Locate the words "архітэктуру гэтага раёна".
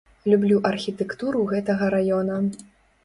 0.69-2.43